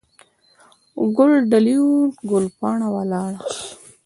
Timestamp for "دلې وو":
1.51-1.99